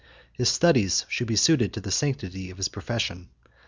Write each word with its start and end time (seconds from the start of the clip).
His 0.33 0.49
studies 0.49 1.05
should 1.09 1.27
be 1.27 1.35
suited 1.35 1.73
to 1.73 1.79
the 1.79 1.91
sanctity 1.91 2.49
of 2.49 2.57
his 2.57 2.69
profession. 2.69 3.29